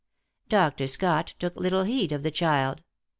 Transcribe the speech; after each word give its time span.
Dr. 0.49 0.87
Scott 0.87 1.35
took 1.37 1.55
little 1.59 1.83
heed 1.83 2.11
of 2.11 2.23
the 2.23 2.31
child. 2.31 2.81